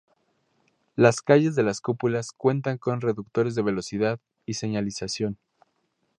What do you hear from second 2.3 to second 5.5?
cuentan con reductores de velocidad, y señalización.